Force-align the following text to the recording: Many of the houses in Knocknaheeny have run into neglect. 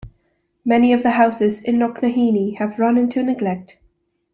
Many 0.65 0.93
of 0.93 1.03
the 1.03 1.11
houses 1.11 1.61
in 1.61 1.75
Knocknaheeny 1.75 2.57
have 2.57 2.79
run 2.79 2.97
into 2.97 3.21
neglect. 3.21 3.77